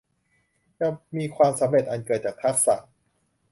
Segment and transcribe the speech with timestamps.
[0.79, 2.75] จะมีความสำเร็จอันเกิดจากทักษะ